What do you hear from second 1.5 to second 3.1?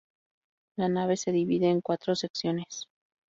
en cuatro secciones.